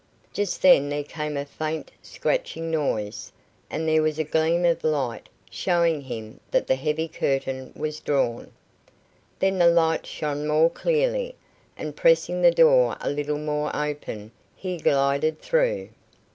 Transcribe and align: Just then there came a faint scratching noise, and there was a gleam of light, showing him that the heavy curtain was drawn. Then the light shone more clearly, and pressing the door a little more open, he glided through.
Just 0.33 0.63
then 0.63 0.89
there 0.89 1.03
came 1.03 1.37
a 1.37 1.45
faint 1.45 1.91
scratching 2.01 2.71
noise, 2.71 3.31
and 3.69 3.87
there 3.87 4.01
was 4.01 4.17
a 4.17 4.23
gleam 4.23 4.65
of 4.65 4.83
light, 4.83 5.29
showing 5.51 6.01
him 6.01 6.39
that 6.49 6.65
the 6.65 6.73
heavy 6.73 7.07
curtain 7.07 7.71
was 7.75 7.99
drawn. 7.99 8.51
Then 9.37 9.59
the 9.59 9.69
light 9.69 10.07
shone 10.07 10.47
more 10.47 10.71
clearly, 10.71 11.35
and 11.77 11.95
pressing 11.95 12.41
the 12.41 12.49
door 12.49 12.97
a 12.99 13.11
little 13.11 13.37
more 13.37 13.69
open, 13.75 14.31
he 14.55 14.77
glided 14.77 15.39
through. 15.39 15.89